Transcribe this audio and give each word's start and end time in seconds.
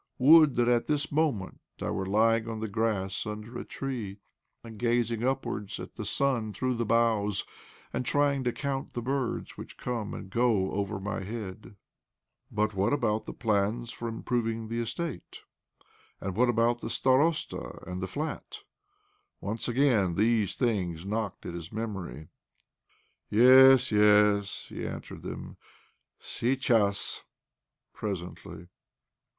Would 0.17 0.55
that 0.55 0.67
at 0.67 0.87
this 0.87 1.11
moment 1.11 1.61
I 1.79 1.91
were 1.91 2.07
lying 2.07 2.49
on 2.49 2.59
the 2.59 2.67
grass 2.67 3.27
under 3.27 3.55
a 3.59 3.63
tree, 3.63 4.17
and 4.63 4.79
gazing 4.79 5.23
upwards 5.23 5.79
at 5.79 5.93
the 5.93 6.05
sun 6.05 6.53
through 6.53 6.73
the 6.73 6.87
б4 6.87 6.87
OBLOMOV 6.87 7.27
boughs, 7.27 7.43
and 7.93 8.03
trying 8.03 8.43
to 8.45 8.51
count 8.51 8.93
the 8.93 9.03
birds 9.03 9.57
which 9.59 9.77
come 9.77 10.15
and 10.15 10.31
go 10.31 10.71
over 10.71 10.99
my 10.99 11.21
head!" 11.23 11.75
But 12.51 12.73
what 12.73 12.93
about 12.93 13.27
the 13.27 13.33
plans 13.33 13.91
for 13.91 14.07
improving 14.07 14.69
the 14.69 14.79
estate? 14.79 15.41
Arid 16.19 16.35
what 16.35 16.49
about 16.49 16.81
the 16.81 16.89
starosta 16.89 17.83
and 17.87 18.01
the 18.01 18.07
flat? 18.07 18.61
Once 19.39 19.67
again 19.67 20.15
these 20.15 20.55
things 20.55 21.05
knocked 21.05 21.45
at 21.45 21.53
his 21.53 21.71
memory." 21.71 22.29
Yes, 23.29 23.91
yes," 23.91 24.65
he 24.67 24.83
answered 24.87 25.21
them." 25.21 25.57
Seichass 26.19 27.21
—presently." 27.93 28.65